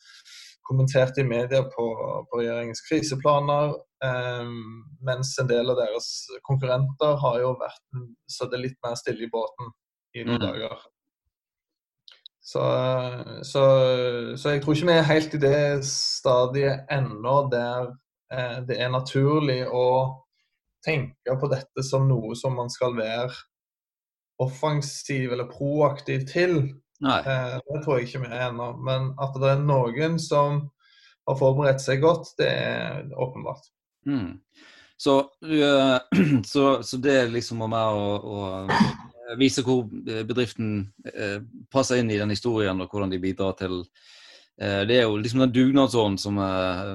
kommentert 0.66 1.19
i 1.19 1.26
media 1.26 1.62
på, 1.66 1.87
på 2.30 2.40
regjeringens 2.40 2.83
kriseplaner. 2.88 3.76
Um, 4.00 4.80
mens 5.04 5.35
en 5.42 5.50
del 5.50 5.69
av 5.71 5.76
deres 5.76 6.09
konkurrenter 6.47 7.19
har 7.21 7.40
jo 7.42 7.52
vært 7.61 8.00
sittet 8.33 8.62
litt 8.64 8.78
mer 8.87 8.97
stille 8.99 9.26
i 9.26 9.33
båten 9.33 9.75
i 10.16 10.25
noen 10.25 10.40
mm. 10.40 10.47
dager. 10.47 10.88
Så, 12.50 12.62
så, 13.42 13.64
så, 14.37 14.50
jeg 14.50 14.62
tror 14.62 14.75
ikke 14.75 14.88
vi 14.88 14.95
er 14.97 15.07
helt 15.07 15.35
i 15.37 15.38
det 15.38 15.85
stadiet 15.87 16.88
ennå 16.90 17.35
der 17.52 17.92
eh, 18.35 18.57
det 18.66 18.80
er 18.83 18.90
naturlig 18.90 19.61
å 19.71 19.85
tenke 20.83 21.37
på 21.38 21.50
dette 21.52 21.85
som 21.87 22.09
noe 22.11 22.35
som 22.35 22.57
man 22.59 22.73
skal 22.73 22.97
være 22.99 23.30
offensiv 24.42 25.37
eller 25.37 25.47
proaktiv 25.52 26.26
til. 26.26 26.57
Eh, 27.07 27.54
det 27.61 27.85
tror 27.85 28.00
jeg 28.00 28.09
ikke 28.09 28.25
vi 28.25 28.33
er 28.33 28.49
ennå. 28.49 28.73
Men 28.83 29.12
at 29.23 29.38
det 29.38 29.54
er 29.54 29.62
noen 29.62 30.19
som 30.19 30.64
har 31.28 31.38
forberedt 31.38 31.85
seg 31.85 32.02
godt, 32.02 32.33
det 32.40 32.50
er 32.50 33.14
åpenbart. 33.14 33.71
Mm. 34.11 34.40
Så, 34.99 35.21
så, 36.52 36.66
så, 36.83 36.99
det 36.99 37.21
liksom 37.30 37.62
om 37.69 37.78
å, 37.78 38.11
å 38.19 38.40
Eh, 39.19 39.19
vise 39.38 39.62
hvor 39.66 39.84
eh, 40.08 40.22
bedriften 40.26 40.90
eh, 41.06 41.38
passer 41.72 42.00
inn 42.00 42.10
i 42.10 42.18
den 42.20 42.32
historien, 42.34 42.80
og 42.80 42.90
hvordan 42.90 43.12
de 43.12 43.20
bidrar 43.22 43.56
til 43.58 43.80
eh, 44.60 44.82
det 44.88 45.00
er 45.00 45.06
jo 45.06 45.18
liksom 45.20 45.44
den 45.44 45.54
dugnadsånden 45.54 46.18
som 46.20 46.38
eh, 46.42 46.92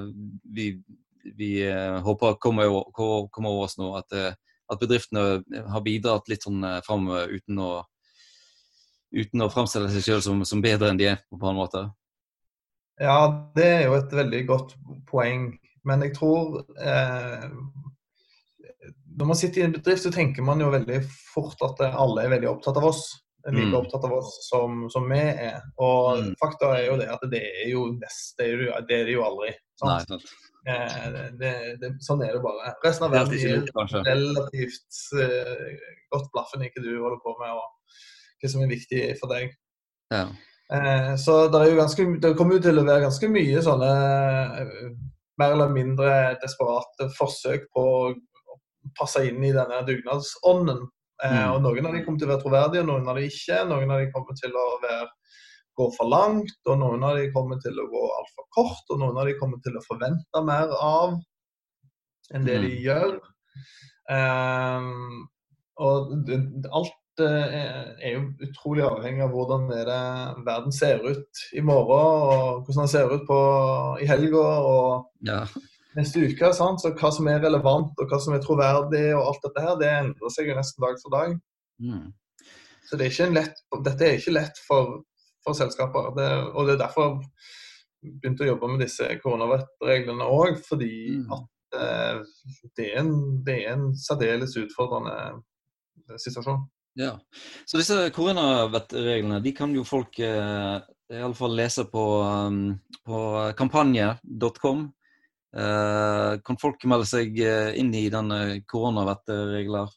vi, 0.56 0.70
vi 1.36 1.50
eh, 1.66 1.98
håper 2.04 2.38
kommer, 2.42 2.70
over, 2.70 3.52
oss 3.64 3.78
nå. 3.78 3.92
At, 3.98 4.12
at, 4.12 4.80
bedriftene 4.80 5.42
har 5.72 5.84
bidratt 5.84 6.28
litt 6.28 6.46
sånn 6.46 6.64
fram 6.86 7.08
uten 7.08 7.60
å, 7.62 7.70
uten 9.14 9.44
å 9.44 9.52
framstille 9.52 9.90
seg 9.94 10.04
selv 10.04 10.26
som, 10.26 10.42
som, 10.44 10.64
bedre 10.64 10.90
enn 10.90 11.00
de 11.00 11.12
er 11.14 11.22
på 11.30 11.46
en 11.50 11.60
måte. 11.60 11.86
Ja, 13.00 13.50
det 13.56 13.66
er 13.68 13.82
jo 13.86 13.96
et 13.98 14.12
veldig 14.12 14.42
godt 14.48 14.76
poeng. 15.08 15.50
Men 15.86 16.02
jeg 16.02 16.16
tror 16.16 16.64
eh, 16.80 17.50
Når 19.16 19.28
man 19.30 19.38
sitter 19.38 19.62
i 19.62 19.64
en 19.66 19.76
bedrift, 19.76 20.04
så 20.04 20.12
tenker 20.12 20.44
man 20.44 20.60
jo 20.60 20.72
veldig 20.72 20.98
fort 21.32 21.62
at 21.64 21.80
alle 21.88 22.26
er 22.26 22.34
veldig 22.36 22.50
opptatt 22.50 22.80
av 22.80 22.90
oss 22.90 23.06
like 23.52 23.66
mm. 23.66 23.74
opptatt 23.74 24.04
av 24.04 24.12
oss 24.12 24.48
som, 24.48 24.90
som 24.90 25.10
vi 25.10 25.20
er. 25.20 25.60
Og 25.82 26.18
mm. 26.18 26.32
fakta 26.40 26.72
er 26.78 26.88
jo 26.88 26.96
det 27.00 27.06
at 27.12 27.22
det 27.30 27.42
er 27.44 27.70
jo 27.70 27.86
nest, 27.94 28.34
det 28.38 28.48
er, 28.48 28.64
jo, 28.64 28.80
det, 28.88 28.98
er 28.98 29.06
det 29.08 29.14
jo 29.14 29.24
aldri. 29.26 29.52
Sant? 29.78 30.16
Nei, 30.66 30.74
eh, 30.74 31.18
det, 31.38 31.52
det, 31.82 31.92
sånn 32.02 32.24
er 32.26 32.34
det 32.34 32.42
bare. 32.44 32.74
Resten 32.84 33.06
av 33.06 33.14
verden 33.14 33.38
gir 33.38 33.62
relativt 34.08 35.00
eh, 35.22 35.86
godt 36.14 36.30
blaffen 36.34 36.66
i 36.66 36.72
hva 36.72 36.82
du 36.82 36.90
holder 36.90 37.22
på 37.22 37.36
med, 37.38 37.54
og 37.54 38.02
hva 38.42 38.52
som 38.52 38.66
er 38.66 38.72
viktig 38.72 39.02
for 39.20 39.34
deg. 39.34 39.54
Ja. 40.14 40.26
Eh, 40.74 41.12
så 41.22 41.44
det, 41.52 41.60
er 41.60 41.70
jo 41.70 41.82
ganske, 41.82 42.08
det 42.24 42.34
kommer 42.38 42.58
jo 42.58 42.66
til 42.66 42.82
å 42.82 42.86
være 42.88 43.06
ganske 43.06 43.30
mye 43.30 43.62
sånne 43.62 43.90
uh, 44.58 44.88
mer 45.38 45.52
eller 45.54 45.70
mindre 45.70 46.14
desperate 46.42 47.12
forsøk 47.14 47.68
på 47.76 47.84
å 47.86 48.14
passe 48.98 49.22
inn 49.28 49.44
i 49.44 49.54
denne 49.54 49.82
dugnadsånden 49.86 50.86
Eh, 51.24 51.32
mm. 51.32 51.52
og 51.54 51.62
Noen 51.64 51.88
av 51.88 51.94
de 51.96 52.02
kommer 52.04 52.20
til 52.20 52.28
å 52.28 52.34
være 52.34 52.44
troverdige, 52.44 52.88
noen 52.88 53.08
av 53.08 53.20
de 53.20 53.28
ikke. 53.30 53.62
Noen 53.70 53.92
av 53.92 54.02
de 54.02 54.10
kommer 54.12 54.36
til 54.40 54.56
å 54.56 54.66
være, 54.82 55.06
gå 55.76 55.86
for 55.96 56.12
langt, 56.12 56.58
og 56.64 56.82
noen 56.82 57.06
av 57.06 57.20
de 57.20 57.30
kommer 57.34 57.60
til 57.64 57.80
å 57.80 57.88
gå 57.92 58.02
altfor 58.18 58.50
kort. 58.56 58.84
Og 58.92 59.00
noen 59.02 59.22
av 59.22 59.30
de 59.30 59.38
kommer 59.40 59.62
til 59.64 59.78
å 59.78 59.86
forvente 59.86 60.44
mer 60.44 60.76
av 60.76 61.16
enn 62.34 62.46
det 62.46 62.60
de 62.64 62.74
mm. 62.74 62.84
gjør. 62.84 63.18
Um, 64.10 65.26
og 65.82 66.14
det, 66.26 66.40
alt 66.74 66.94
er 67.16 68.10
jo 68.12 68.24
utrolig 68.44 68.82
avhengig 68.84 69.22
av 69.24 69.30
hvordan 69.32 69.70
det 69.70 69.84
verden 70.44 70.74
ser 70.74 71.00
ut 71.00 71.44
i 71.56 71.62
morgen, 71.64 72.26
og 72.26 72.66
hvordan 72.66 72.82
den 72.82 72.92
ser 72.92 73.14
ut 73.14 73.24
på, 73.28 73.38
i 74.04 74.08
helga. 74.10 74.42
og 74.42 75.30
ja 75.30 75.46
neste 75.96 76.22
uke. 76.28 76.52
Sant? 76.56 76.82
Så 76.82 76.92
hva 76.96 77.10
som 77.14 77.28
er 77.30 77.42
relevant 77.44 77.96
og 77.96 78.10
hva 78.10 78.20
som 78.22 78.36
er 78.36 78.44
troverdig 78.44 79.08
og 79.16 79.32
alt 79.32 79.44
dette 79.48 79.64
her, 79.64 79.74
det 79.80 79.90
endrer 79.92 80.32
seg 80.34 80.50
jo 80.50 80.56
nesten 80.58 80.86
dag 80.86 81.02
for 81.02 81.16
dag. 81.16 81.36
Mm. 81.82 82.06
Så 82.86 82.98
det 83.00 83.10
er 83.10 83.34
lett, 83.34 83.62
dette 83.84 84.06
er 84.06 84.20
ikke 84.20 84.36
lett 84.36 84.60
for, 84.66 85.00
for 85.44 85.58
selskaper. 85.58 86.12
Det, 86.16 86.28
og 86.52 86.68
det 86.68 86.76
er 86.76 86.84
derfor 86.84 87.16
jeg 88.06 88.20
begynte 88.20 88.44
å 88.44 88.50
jobbe 88.52 88.70
med 88.70 88.84
disse 88.84 89.08
koronavettreglene 89.22 90.30
òg, 90.30 90.60
fordi 90.62 90.92
mm. 91.18 91.32
at 91.34 91.78
eh, 91.80 92.20
det, 92.76 92.86
er 92.86 93.00
en, 93.02 93.14
det 93.46 93.56
er 93.64 93.72
en 93.72 93.86
særdeles 93.98 94.54
utfordrende 94.60 95.16
eh, 95.32 96.18
situasjon. 96.22 96.62
Ja, 96.96 97.16
Så 97.68 97.80
disse 97.80 98.06
koronavettreglene 98.14 99.42
de 99.44 99.52
kan 99.56 99.74
jo 99.76 99.82
folk 99.84 100.16
eh, 100.22 100.76
iallfall 101.12 101.56
lese 101.58 101.84
på, 101.90 102.04
um, 102.22 102.78
på 103.04 103.18
kampanje.com. 103.58 104.86
Uh, 105.56 106.36
kan 106.44 106.58
folk 106.60 106.82
melde 106.84 107.06
seg 107.08 107.38
eh, 107.40 107.70
inn 107.80 107.94
i 107.96 108.10
den 108.12 108.32
koronavettregler? 108.68 109.92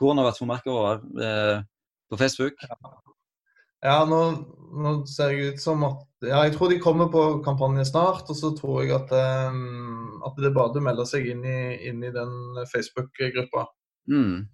Koronavett 0.00 0.40
for 0.40 0.50
merkevarer 0.50 1.04
uh, 1.22 1.60
på 2.10 2.18
Facebook? 2.18 2.58
Ja, 3.84 4.00
nå, 4.08 4.20
nå, 4.74 4.96
ser 5.06 5.30
jeg 5.30 5.54
ut 5.54 5.62
som 5.62 5.84
at 5.86 6.02
Ja, 6.26 6.40
jeg 6.42 6.56
tror 6.56 6.72
de 6.72 6.80
kommer 6.82 7.10
på 7.12 7.22
kampanje 7.44 7.86
snart. 7.86 8.26
Og 8.32 8.38
så 8.38 8.50
tror 8.56 8.82
jeg 8.82 8.96
at, 8.96 9.14
um, 9.52 10.18
at 10.26 10.36
det 10.40 10.50
er 10.50 10.58
bare 10.58 10.74
å 10.74 10.84
melde 10.84 11.06
seg 11.08 11.28
inn 11.30 11.44
i, 11.46 11.60
inn 11.86 12.02
i 12.02 12.12
den 12.12 12.64
Facebook-gruppa. 12.72 13.66
Mm. 14.10 14.46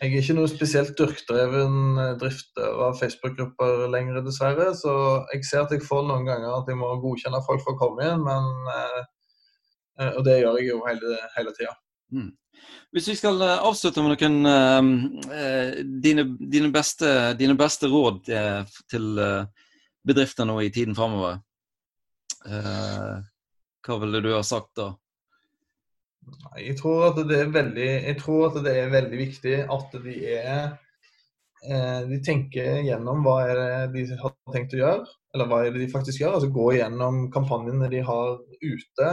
Jeg 0.00 0.08
er 0.08 0.22
ikke 0.24 0.34
noe 0.38 0.48
spesielt 0.48 0.94
dyrkdreven 0.96 2.00
drifter 2.18 2.82
av 2.88 2.96
Facebook-grupper 2.98 3.84
lenger, 3.92 4.22
dessverre. 4.24 4.72
Så 4.74 4.92
jeg 5.34 5.44
ser 5.46 5.66
at 5.66 5.74
jeg 5.76 5.84
får 5.86 6.06
noen 6.08 6.26
ganger 6.26 6.56
at 6.56 6.72
jeg 6.72 6.80
må 6.80 6.88
godkjenne 7.04 7.42
folk 7.46 7.62
for 7.66 7.76
å 7.76 7.80
komme 7.84 8.08
inn, 8.08 8.24
men 8.24 8.48
Eh, 8.74 9.00
og 9.98 10.22
det 10.24 10.38
gjør 10.40 10.58
jeg 10.60 10.70
jo 10.70 10.82
hele, 10.86 11.16
hele 11.36 11.52
tida. 11.56 11.74
Mm. 12.14 12.30
Hvis 12.90 13.08
vi 13.08 13.16
skal 13.18 13.40
eh, 13.44 13.62
avslutte 13.62 14.02
med 14.02 14.16
noen 14.16 14.38
uh, 14.50 15.76
dine, 16.02 16.26
dine, 16.40 16.70
beste, 16.74 17.10
dine, 17.38 17.56
beste, 17.58 17.90
råd 17.90 18.24
til 18.90 19.22
bedrifter 20.06 20.48
nå 20.48 20.58
i 20.64 20.72
tiden 20.74 20.96
framover, 20.96 21.40
hva 22.40 23.96
ville 24.00 24.22
du 24.24 24.30
ha 24.32 24.40
sagt 24.46 24.72
da? 24.80 24.86
Jeg 26.56 26.78
tror 26.78 27.10
at 27.10 27.18
det 27.28 27.36
er 27.36 27.50
veldig, 27.52 27.88
jeg 28.06 28.16
tror 28.20 28.46
at 28.48 28.56
det 28.64 28.72
er 28.80 28.94
veldig 28.94 29.18
viktig 29.20 29.58
at 29.76 29.98
de 30.06 30.14
er 30.38 30.70
de 32.08 32.16
tenker 32.24 32.78
gjennom 32.86 33.20
hva 33.20 33.34
er 33.44 33.58
det 33.58 34.06
de 34.08 34.16
har 34.16 34.32
tenkt 34.54 34.72
å 34.72 34.80
gjøre, 34.80 35.02
eller 35.34 35.50
hva 35.50 35.58
er 35.60 35.74
det 35.74 35.82
de 35.82 35.90
faktisk 35.92 36.22
gjør. 36.22 36.38
altså 36.38 36.48
Gå 36.54 36.70
gjennom 36.78 37.26
kampanjene 37.34 37.90
de 37.92 38.00
har 38.06 38.38
ute, 38.64 39.10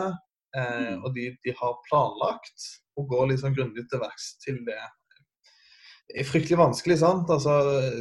Eh, 0.55 0.93
mm. 0.93 1.01
og 1.03 1.11
de, 1.15 1.31
de, 1.43 1.55
har 1.57 1.81
planlagt 1.89 2.69
å 2.97 3.03
gå 3.09 3.25
liksom 3.31 3.55
grundig 3.57 3.87
til 3.89 4.01
verks 4.01 4.35
til 4.43 4.61
det. 4.67 4.79
Det 6.07 6.21
er 6.21 6.27
fryktelig 6.27 6.57
vanskelig. 6.61 6.99
sant? 7.01 7.29
Altså, 7.33 7.57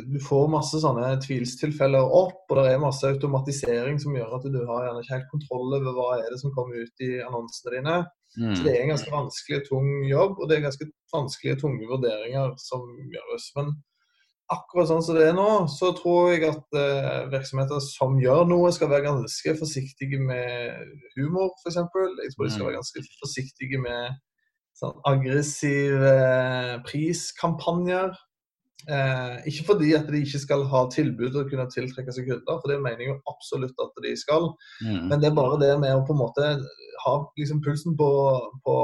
Du 0.06 0.20
får 0.22 0.46
masse 0.52 0.78
sånne 0.82 1.08
tvilstilfeller 1.24 2.06
opp, 2.06 2.44
og 2.46 2.60
det 2.60 2.68
er 2.70 2.82
masse 2.82 3.08
automatisering 3.08 3.98
som 4.02 4.14
gjør 4.14 4.36
at 4.38 4.46
du 4.46 4.60
har 4.68 4.86
gjerne 4.86 5.02
ikke 5.02 5.16
helt 5.16 5.32
kontroll 5.32 5.74
over 5.80 5.96
hva 5.96 6.12
er 6.20 6.30
det 6.30 6.38
som 6.42 6.54
kommer 6.54 6.86
ut 6.86 7.02
i 7.02 7.16
annonsene 7.24 7.74
dine. 7.74 7.96
Mm. 8.36 8.52
Så 8.54 8.62
det 8.62 8.72
er 8.76 8.84
en 8.84 8.92
ganske 8.94 9.10
vanskelig 9.12 9.58
og 9.58 9.68
tung 9.70 9.90
jobb, 10.06 10.38
og 10.38 10.48
det 10.48 10.56
er 10.56 10.66
ganske 10.68 10.88
vanskelige 11.12 11.60
tunge 11.64 11.90
vurderinger 11.90 12.54
som 12.62 12.86
gjøres. 13.10 13.50
Men 13.58 13.74
akkurat 14.52 14.90
sånn 14.90 15.02
som 15.02 15.16
det 15.18 15.24
er 15.30 15.34
nå, 15.34 15.48
så 15.70 15.90
tror 15.96 16.30
jeg 16.32 16.44
at 16.48 16.78
eh, 16.78 17.24
virksomheter 17.32 17.80
som 17.82 18.18
gjør 18.22 18.44
noe, 18.50 18.70
skal 18.74 18.90
være 18.92 19.08
ganske 19.08 19.56
forsiktige 19.58 20.20
med 20.22 20.92
humor, 21.16 21.54
f.eks. 21.62 21.80
Jeg 21.80 21.90
tror 21.90 22.14
de 22.14 22.30
skal 22.30 22.62
mm. 22.62 22.68
være 22.68 22.78
ganske 22.78 23.04
forsiktige 23.22 23.82
med 23.82 24.20
sånn 24.76 24.96
aggressive 25.08 26.14
eh, 26.14 26.72
priskampanjer. 26.86 28.14
Eh, 28.86 29.36
ikke 29.50 29.66
fordi 29.72 29.92
at 29.98 30.06
de 30.12 30.22
ikke 30.22 30.42
skal 30.44 30.62
ha 30.70 30.84
tilbud 30.94 31.34
og 31.40 31.50
kunne 31.50 31.66
tiltrekke 31.72 32.14
seg 32.14 32.28
kunder, 32.28 32.60
for 32.60 32.70
det 32.70 32.78
mener 32.84 33.02
jeg 33.02 33.14
jo 33.14 33.20
absolutt 33.32 33.82
at 33.82 34.02
de 34.04 34.14
skal. 34.20 34.52
Mm. 34.84 35.06
Men 35.10 35.22
det 35.22 35.32
er 35.32 35.38
bare 35.38 35.58
det 35.62 35.72
med 35.82 35.96
å 35.96 36.04
på 36.06 36.14
en 36.14 36.22
måte 36.22 36.52
ha 37.02 37.16
liksom, 37.40 37.64
pulsen 37.66 37.98
på, 37.98 38.10
på, 38.62 38.76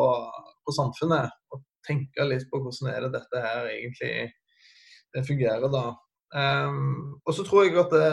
på 0.66 0.75
samfunnet 0.75 1.31
og 1.54 1.62
tenke 1.87 2.26
litt 2.26 2.49
på 2.50 2.59
hvordan 2.62 2.90
er 2.90 3.04
det 3.07 3.16
dette 3.21 3.42
her 3.42 3.69
egentlig 3.71 4.14
fungerer 5.26 5.69
da. 5.73 5.85
Um, 6.33 7.21
og 7.26 7.37
så 7.37 7.45
tror 7.45 7.66
jeg 7.66 7.76
at 7.76 7.92
det, 7.92 8.09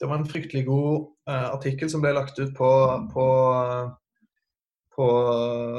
det 0.00 0.08
var 0.08 0.20
en 0.20 0.28
fryktelig 0.28 0.64
god 0.68 1.06
uh, 1.28 1.48
artikkel 1.52 1.90
som 1.92 2.00
ble 2.04 2.14
lagt 2.16 2.38
ut 2.40 2.54
på, 2.56 2.70
på, 3.12 3.26
på 4.96 5.08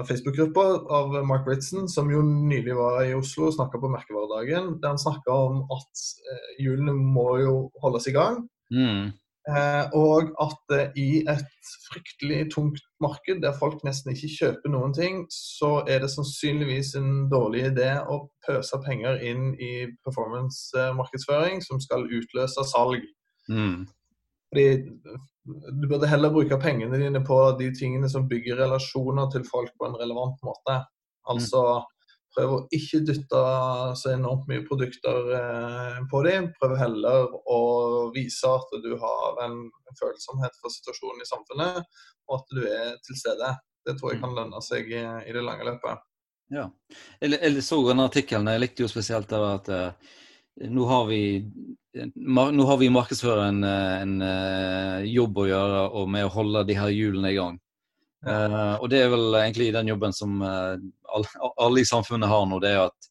Facebook-gruppa 0.09 0.65
av 0.99 1.17
Mark 1.25 1.49
Ritson, 1.49 1.89
som 1.89 2.11
jo 2.13 2.21
nylig 2.21 2.77
var 2.77 3.01
i 3.05 3.15
Oslo 3.17 3.49
og 3.49 3.57
snakka 3.57 3.81
på 3.81 3.91
merkevaredagen. 3.93 4.75
Der 4.83 4.93
han 4.93 5.01
snakka 5.01 5.39
om 5.49 5.63
at 5.73 6.03
uh, 6.29 6.51
hjulene 6.61 6.93
må 6.97 7.29
jo 7.41 7.55
holdes 7.81 8.09
i 8.11 8.15
gang. 8.17 8.43
Mm. 8.73 9.15
Eh, 9.47 9.85
og 9.95 10.33
at 10.43 10.73
eh, 10.75 10.89
i 10.99 11.21
et 11.23 11.69
fryktelig 11.87 12.49
tungt 12.51 12.81
marked 12.99 13.39
der 13.45 13.55
folk 13.55 13.79
nesten 13.87 14.11
ikke 14.11 14.31
kjøper 14.33 14.73
noen 14.73 14.95
ting, 14.95 15.21
så 15.31 15.85
er 15.87 16.01
det 16.03 16.09
sannsynligvis 16.11 16.95
en 16.99 17.29
dårlig 17.31 17.69
idé 17.69 17.93
å 18.03 18.25
pøse 18.43 18.79
penger 18.83 19.21
inn 19.23 19.53
i 19.55 19.71
performance-markedsføring 20.03 21.63
som 21.63 21.79
skal 21.83 22.09
utløse 22.11 22.65
salg. 22.67 23.07
Mm. 23.47 23.85
Fordi 24.51 24.67
du 25.47 25.87
burde 25.87 26.11
heller 26.11 26.33
bruke 26.35 26.59
pengene 26.59 26.99
dine 26.99 27.23
på 27.23 27.39
de 27.59 27.71
tingene 27.75 28.11
som 28.11 28.27
bygger 28.27 28.59
relasjoner 28.65 29.31
til 29.31 29.47
folk 29.47 29.71
på 29.79 29.87
en 29.87 29.95
relevant 29.99 30.43
måte. 30.43 30.81
Altså 31.31 31.63
Prøv 32.37 32.51
å 32.53 32.57
ikke 32.75 32.99
dytte 33.01 33.39
så 33.97 34.11
enormt 34.13 34.45
mye 34.49 34.61
produkter 34.67 35.31
eh, 35.33 35.95
på 36.11 36.19
dem. 36.27 36.51
Prøv 36.59 36.75
heller 36.77 37.31
å 37.49 37.61
vise 38.13 38.51
at 38.51 38.75
du 38.83 38.91
har 39.01 39.39
en 39.47 39.63
følsomhet 39.97 40.59
for 40.61 40.69
situasjonen 40.69 41.23
i 41.23 41.29
samfunnet, 41.29 42.03
og 42.29 42.35
at 42.37 42.53
du 42.53 42.61
er 42.67 42.91
til 43.07 43.17
stede. 43.17 43.55
Det 43.87 43.95
tror 43.97 44.13
jeg 44.13 44.21
mm. 44.21 44.27
kan 44.27 44.37
lønne 44.37 44.61
seg 44.61 44.93
i, 44.93 45.01
i 45.01 45.33
det 45.33 45.41
lange 45.47 45.65
løpet. 45.65 46.05
Ja. 46.53 46.69
Jeg, 47.25 47.63
så 47.65 47.81
denne 47.87 48.05
artikkelen. 48.05 48.53
Jeg 48.53 48.63
likte 48.63 48.85
jo 48.85 48.91
spesielt 48.91 49.33
det 49.33 49.41
at 49.41 49.73
uh, 49.73 50.15
nå 50.69 50.87
har 50.93 51.09
vi 51.09 51.21
nå 51.97 52.65
har 52.69 52.77
vi 52.77 52.93
markedsfører 52.93 53.47
en, 53.49 53.63
en, 53.65 54.17
uh, 54.21 55.01
jobb 55.09 55.41
å 55.41 55.47
gjøre 55.49 56.03
med 56.13 56.27
å 56.27 56.33
holde 56.37 56.67
de 56.69 56.77
her 56.77 56.93
hjulene 56.93 57.33
i 57.33 57.39
gang. 57.39 57.57
Uh, 58.27 58.75
og 58.81 58.89
det 58.91 58.99
er 59.03 59.11
vel 59.13 59.37
egentlig 59.39 59.69
den 59.75 59.91
jobben 59.93 60.15
som 60.15 60.41
uh, 60.43 60.75
alle, 61.15 61.47
alle, 61.55 61.81
i 61.81 61.87
samfunnet 61.87 62.29
har 62.29 62.45
nå. 62.49 62.59
Det 62.63 62.73
er 62.73 62.83
at 62.87 63.09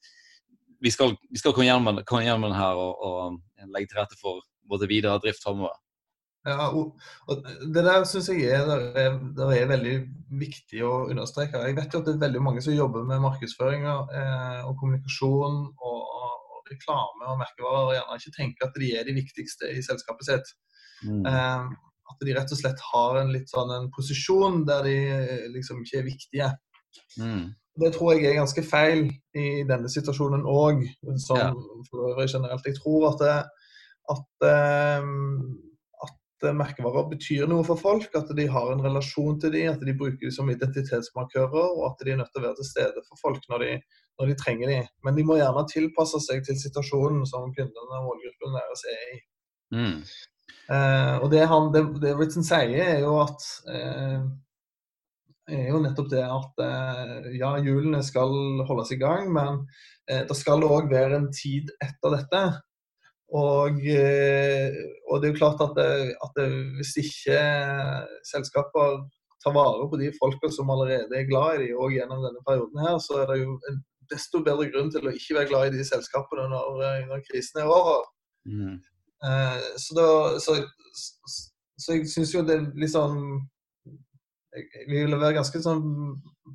vi 0.85 0.93
skal, 0.93 1.17
vi 1.31 1.41
skal 1.41 1.55
komme 1.57 1.69
gjennom, 1.69 2.03
komme 2.07 2.27
gjennom 2.27 2.51
den 2.51 2.59
her 2.59 2.79
og, 2.79 3.03
og, 3.03 3.43
legge 3.73 3.91
til 3.91 3.99
rette 3.99 4.19
for 4.21 4.45
både 4.69 4.89
videre 4.91 5.19
drift 5.23 5.43
framover. 5.43 5.75
Ja, 6.47 6.69
og, 6.69 6.93
og 7.27 7.47
Det 7.75 7.83
der 7.83 8.05
syns 8.07 8.29
jeg 8.31 8.45
er, 8.55 8.69
er, 8.95 9.17
er, 9.43 9.71
veldig 9.71 9.95
viktig 10.39 10.85
å 10.87 10.93
understreke. 11.11 11.65
Jeg 11.67 11.75
vet 11.79 11.95
jo 11.95 12.03
at 12.03 12.07
det 12.07 12.15
er 12.15 12.23
veldig 12.23 12.43
mange 12.45 12.63
som 12.63 12.77
jobber 12.77 13.03
med 13.09 13.25
markedsføringer 13.25 14.13
eh, 14.21 14.61
og 14.69 14.77
kommunikasjon 14.79 15.59
og, 15.75 15.99
og 16.21 16.71
reklame 16.71 17.33
og 17.33 17.41
merkevarer, 17.41 17.83
og 17.89 17.97
gjerne 17.97 18.21
ikke 18.21 18.37
tenker 18.37 18.69
at 18.69 18.79
de 18.79 18.93
er 18.95 19.09
de 19.09 19.17
viktigste 19.19 19.73
i 19.75 19.83
selskapet 19.87 20.31
sitt. 20.31 20.55
Mm. 21.03 21.27
Eh, 21.27 21.67
at 22.11 22.25
de 22.27 22.35
rett 22.37 22.53
og 22.55 22.61
slett 22.61 22.83
har 22.93 23.21
en 23.21 23.33
litt 23.35 23.51
sånn 23.51 23.73
en 23.75 23.89
posisjon 23.95 24.65
der 24.69 24.87
de 24.87 24.97
liksom 25.55 25.83
ikke 25.83 26.01
er 26.01 26.07
viktige. 26.07 26.51
Mm. 27.21 27.47
Det 27.77 27.93
tror 27.93 28.15
jeg 28.15 28.31
er 28.31 28.39
ganske 28.39 28.65
feil 28.65 29.07
i 29.37 29.63
denne 29.69 29.91
situasjonen 29.93 30.47
òg, 30.49 30.85
som 31.21 31.41
ja. 31.41 31.51
for 31.91 32.11
øvrig 32.13 32.31
generelt. 32.33 32.65
Jeg 32.65 32.79
tror 32.79 33.11
at, 33.11 33.25
det, 33.25 33.35
at 34.15 34.47
um, 34.81 35.59
at 36.07 36.55
merkevarer 36.57 37.09
betyr 37.11 37.47
noe 37.49 37.65
for 37.65 37.81
folk, 37.81 38.09
at 38.19 38.31
de 38.37 38.47
har 38.53 38.73
en 38.73 38.83
relasjon 38.85 39.39
til 39.41 39.55
dem, 39.55 39.71
at 39.73 39.85
de 39.85 39.95
bruker 39.97 40.27
dem 40.27 40.35
som 40.35 40.51
identitetsmarkører, 40.53 41.69
og 41.77 41.85
at 41.91 42.05
de 42.05 42.13
er 42.13 42.21
nødt 42.21 42.33
til 42.33 42.43
å 42.43 42.47
være 42.47 42.59
til 42.61 42.71
stede 42.71 43.05
for 43.09 43.21
folk 43.23 43.45
når 43.53 43.65
de, 43.65 43.71
når 44.21 44.31
de 44.31 44.39
trenger 44.43 44.73
dem. 44.73 44.91
Men 45.07 45.17
de 45.17 45.25
må 45.29 45.39
gjerne 45.41 45.65
tilpasse 45.73 46.21
seg 46.27 46.45
til 46.47 46.59
situasjonen 46.61 47.25
som 47.29 47.53
kundene 47.57 48.01
og 48.01 48.09
målgruppen 48.11 48.59
deres 48.59 48.85
er 48.93 49.05
i. 49.15 49.21
Mm. 49.77 50.01
Eh, 50.67 51.15
og 51.23 51.31
det, 51.31 51.45
han, 51.47 51.71
det, 51.75 52.13
Ritson 52.19 52.47
sier, 52.47 52.75
er 52.83 53.03
jo 53.05 53.17
at 53.23 53.45
eh, 53.71 54.23
er 55.57 55.69
jo 55.71 55.83
nettopp 55.83 56.09
det 56.11 56.25
at 56.27 56.63
eh, 56.65 57.29
ja, 57.39 57.53
hjulene 57.63 58.03
skal 58.07 58.65
holdes 58.67 58.91
i 58.97 59.01
gang, 59.03 59.31
men 59.35 59.67
det 60.07 60.37
skal 60.39 60.63
òg 60.63 60.87
være 60.87 61.17
en 61.19 61.33
tid 61.35 61.73
etter 61.83 62.13
dette. 62.15 62.41
Og, 63.35 63.81
og, 63.83 65.15
det 65.19 65.27
er 65.27 65.33
jo 65.33 65.39
klart 65.41 65.65
at, 65.65 65.73
det, 65.75 66.13
at 66.23 66.37
hvis 66.79 66.93
ikke 67.03 67.41
selskaper 68.31 69.01
tar 69.43 69.57
vare 69.57 69.89
på 69.91 69.99
de 69.99 70.13
folka 70.15 70.53
som 70.55 70.71
allerede 70.71 71.11
er 71.11 71.27
glad 71.27 71.65
i 71.65 71.73
òg 71.75 71.97
gjennom 71.97 72.23
denne 72.23 72.45
perioden, 72.47 72.79
her, 72.87 73.01
så 73.03 73.25
er 73.25 73.33
det 73.33 73.41
jo 73.41 73.57
en 73.67 73.83
desto 74.15 74.45
bedre 74.47 74.69
grunn 74.71 74.95
til 74.95 75.11
å 75.11 75.17
ikke 75.19 75.41
være 75.41 75.51
glad 75.51 75.73
i 75.73 75.81
de 75.81 75.89
selskapene 75.91 76.47
når, 76.55 76.87
når 77.11 77.27
krisen 77.27 77.65
er 77.65 77.75
over. 77.75 78.07
Mm. 78.47 78.79
Eh, 79.27 79.61
så, 79.77 79.95
da, 79.97 80.09
så, 80.41 80.57
så, 81.79 81.97
jeg 81.97 82.09
syns 82.11 82.35
jo 82.35 82.45
det 82.47 82.59
er 82.59 82.67
litt 82.79 82.93
sånn 82.93 83.41
Jeg 84.57 84.87
vil 84.89 85.17
være 85.17 85.39
ganske 85.41 85.61
sånn 85.65 85.83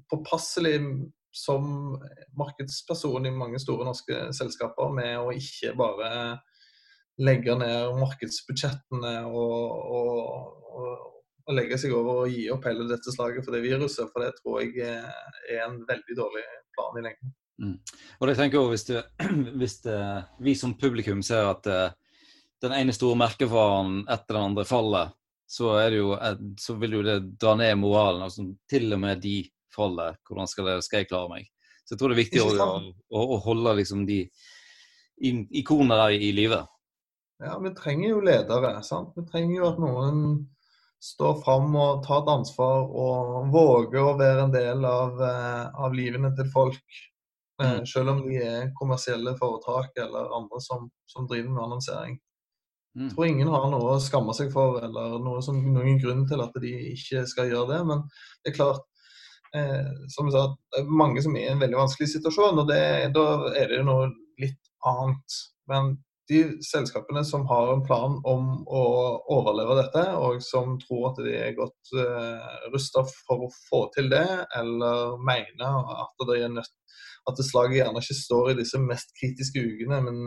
påpasselig 0.09 0.77
som 1.35 1.65
markedsperson 2.35 3.27
i 3.27 3.33
mange 3.33 3.59
store 3.61 3.85
norske 3.87 4.31
selskaper 4.35 4.89
med 4.95 5.19
å 5.19 5.29
ikke 5.35 5.75
bare 5.79 6.09
legge 7.21 7.53
ned 7.55 7.99
markedsbudsjettene 7.99 9.13
og, 9.29 9.53
og, 9.95 10.17
og, 10.71 11.05
og, 11.45 11.53
legge 11.55 11.77
seg 11.79 11.93
over 11.95 12.23
og 12.23 12.33
gi 12.33 12.47
opp 12.53 12.65
hele 12.67 12.87
dette 12.89 13.13
slaget 13.13 13.45
for 13.45 13.55
det 13.55 13.63
viruset. 13.63 14.09
For 14.11 14.25
det 14.25 14.33
tror 14.39 14.63
jeg 14.63 14.89
er 14.89 15.63
en 15.67 15.81
veldig 15.87 16.17
dårlig 16.17 16.43
plan 16.75 16.99
i 16.99 17.05
lengden. 17.05 17.33
Mm. 17.61 17.77
Og 18.19 18.31
jeg 18.31 18.39
tenker 18.39 18.59
også, 18.59 18.71
Hvis, 18.71 18.85
det, 18.89 19.03
hvis 19.61 19.77
det, 19.85 19.99
vi 20.41 20.55
som 20.57 20.77
publikum 20.79 21.21
ser 21.25 21.51
at 21.51 21.67
uh, 21.69 21.91
den 22.61 22.75
ene 22.77 22.93
store 22.93 23.17
merkefaren 23.19 24.03
etter 24.09 24.37
den 24.37 24.51
andre 24.51 24.65
faller, 24.69 25.13
så, 25.51 25.73
jo, 25.91 26.13
så, 26.59 26.75
vil 26.79 26.99
jo 26.99 27.01
det 27.03 27.17
dra 27.41 27.57
ned 27.59 27.75
moralen. 27.81 28.23
Altså, 28.27 28.45
til 28.69 28.87
og 28.95 29.01
med 29.03 29.19
de 29.23 29.41
faller. 29.75 30.15
Hvordan 30.27 30.47
skal, 30.47 30.69
det, 30.69 30.77
skal 30.85 31.01
jeg 31.01 31.09
klare 31.09 31.31
meg? 31.31 31.49
Så 31.83 31.95
jeg 31.95 31.99
tror 31.99 32.11
det 32.11 32.15
er 32.15 32.21
viktig 32.21 32.43
å, 32.45 32.69
å, 33.11 33.23
å, 33.35 33.39
holde 33.43 33.73
liksom 33.81 34.05
de 34.07 34.21
ikonene 35.19 35.97
der 35.99 36.15
i, 36.15 36.31
live. 36.37 36.61
Ja, 37.41 37.57
vi 37.59 37.73
trenger 37.75 38.13
jo 38.13 38.23
ledere. 38.23 38.77
sant? 38.85 39.11
Vi 39.17 39.25
trenger 39.27 39.57
jo 39.57 39.67
at 39.73 39.81
noen 39.81 40.23
står 41.01 41.39
fram 41.41 41.75
og 41.75 42.03
tar 42.05 42.21
et 42.21 42.31
ansvar 42.31 42.85
og 42.85 43.51
våger 43.51 44.03
å 44.05 44.17
være 44.19 44.45
en 44.45 44.53
del 44.53 44.85
av, 44.85 45.19
eh, 45.25 45.63
av 45.83 45.95
livene 45.97 46.31
til 46.37 46.47
folk. 46.53 46.99
Eh, 47.61 47.79
mm. 47.81 47.85
Selv 47.89 48.13
om 48.13 48.21
de 48.27 48.37
er 48.39 48.73
kommersielle 48.77 49.33
foretak 49.39 49.97
eller 49.97 50.31
andre 50.37 50.61
som, 50.61 50.87
som 51.09 51.27
driver 51.27 51.49
med 51.49 51.63
annonsering. 51.65 52.19
Mm. 52.97 53.05
Jeg 53.05 53.13
tror 53.15 53.27
ingen 53.29 53.51
har 53.53 53.67
noe 53.71 53.95
å 53.95 54.03
skamme 54.03 54.35
seg 54.35 54.51
for 54.53 54.81
eller 54.83 55.17
noe 55.23 55.41
som, 55.45 55.59
noen 55.73 55.99
grunn 56.01 56.25
til 56.27 56.43
at 56.43 56.55
de 56.63 56.71
ikke 56.91 57.25
skal 57.29 57.51
gjøre 57.51 57.69
det. 57.73 57.81
Men 57.87 58.05
det 58.43 58.51
er 58.51 58.57
klart, 58.57 58.85
eh, 59.55 59.91
som 60.11 60.27
jeg 60.27 60.35
sa, 60.35 60.45
det 60.73 60.83
er 60.83 60.93
mange 61.03 61.23
som 61.23 61.35
er 61.39 61.47
i 61.47 61.53
en 61.55 61.63
veldig 61.63 61.79
vanskelig 61.79 62.11
situasjon. 62.15 62.63
og 62.63 62.71
det, 62.71 63.13
Da 63.15 63.27
er 63.55 63.71
det 63.71 63.83
noe 63.87 64.11
litt 64.41 64.71
annet. 64.87 65.41
Men 65.71 65.95
de 66.31 66.41
selskapene 66.63 67.23
som 67.27 67.43
har 67.49 67.73
en 67.73 67.83
plan 67.83 68.13
om 68.27 68.51
å 68.67 68.83
overleve 69.35 69.81
dette, 69.81 70.03
og 70.15 70.43
som 70.43 70.77
tror 70.83 71.09
at 71.11 71.23
de 71.25 71.33
er 71.35 71.57
godt 71.57 71.95
eh, 71.97 72.53
rusta 72.73 73.03
for 73.25 73.47
å 73.47 73.51
få 73.69 73.81
til 73.95 74.11
det, 74.11 74.27
eller 74.55 75.17
mener 75.19 75.91
at 76.03 76.27
det 76.27 76.43
er 76.43 76.53
nødt 76.53 76.77
at 77.29 77.37
slaget 77.45 77.81
gjerne 77.81 78.01
ikke 78.01 78.17
står 78.17 78.51
i 78.51 78.57
disse 78.57 78.79
mest 78.81 79.11
kritiske 79.19 79.61
ukene, 79.61 79.99
men 80.07 80.21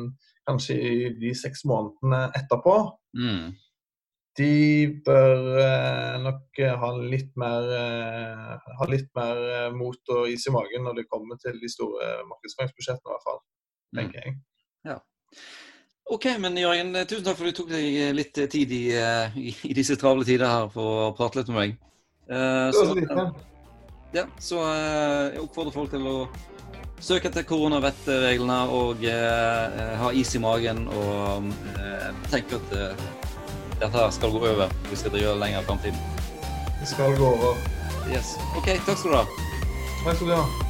kanskje 0.49 0.77
i 0.77 0.97
de 1.21 1.35
seks 1.37 1.65
månedene 1.69 2.27
etterpå, 2.39 2.77
mm. 3.17 3.47
de 4.41 4.53
bør 5.07 5.61
eh, 5.63 6.15
nok 6.25 6.63
ha 6.83 6.91
litt 7.01 7.33
mer, 7.41 7.69
eh, 7.79 8.71
ha 8.81 8.89
litt 8.91 9.11
mer 9.17 9.73
mot 9.77 10.15
og 10.17 10.31
is 10.33 10.47
i 10.49 10.55
magen 10.55 10.87
når 10.87 11.01
det 11.01 11.09
kommer 11.11 11.41
til 11.43 11.59
de 11.63 11.71
store 11.73 12.17
markedsføringsbudsjettene, 12.31 13.09
i 13.09 13.15
hvert 13.15 13.29
fall. 13.29 13.41
Mm. 13.95 14.01
tenker 14.01 14.21
jeg. 14.21 14.37
Ja. 14.85 14.99
Ok, 16.13 16.27
men 16.39 16.59
Jørgen, 16.61 16.93
tusen 17.09 17.25
takk 17.25 17.39
for 17.39 17.49
at 17.49 17.55
du 17.55 17.59
tok 17.63 17.71
deg 17.73 18.13
litt 18.13 18.37
tid 18.37 18.73
i, 18.77 18.85
eh, 18.99 19.39
i, 19.41 19.55
i 19.71 19.77
disse 19.77 19.97
travle 20.01 20.27
tider 20.29 20.51
her 20.51 20.69
for 20.73 21.07
å 21.07 21.13
prate 21.17 21.41
litt 21.41 21.53
med 21.53 21.61
meg. 21.61 21.79
Uh, 22.25 22.71
så, 22.73 22.85
ja, 24.17 24.25
så 24.41 24.61
jeg 24.65 25.43
oppfordrer 25.43 25.75
folk 25.75 25.91
til 25.93 26.07
å 26.09 26.15
søke 27.03 27.29
etter 27.31 27.47
koronavettreglene 27.49 28.59
og 28.73 29.05
eh, 29.09 29.81
ha 30.01 30.11
is 30.15 30.35
i 30.35 30.43
magen 30.43 30.87
og 30.89 31.51
tenk 32.31 32.55
at 32.57 32.77
dette 33.81 34.11
skal 34.17 34.31
gå 34.35 34.45
over. 34.55 34.77
Vi 34.91 34.97
skal 34.97 35.15
drive 35.17 35.39
lenger 35.41 35.61
i 35.61 35.65
framtiden. 35.65 35.99
Det 36.81 36.89
skal 36.89 37.17
gå 37.19 37.33
over. 37.33 37.57
Yes. 38.13 38.37
OK, 38.57 38.69
takk 38.87 38.99
skal 38.99 39.11
du 39.11 39.17
ha. 39.17 39.25
Takk 40.05 40.17
skal 40.17 40.29
du 40.29 40.37
ha. 40.37 40.64